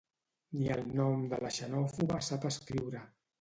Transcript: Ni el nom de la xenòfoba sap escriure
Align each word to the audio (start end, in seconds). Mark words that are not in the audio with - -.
Ni 0.61 0.71
el 0.75 0.81
nom 0.99 1.25
de 1.33 1.39
la 1.43 1.51
xenòfoba 1.59 2.19
sap 2.31 2.49
escriure 2.53 3.05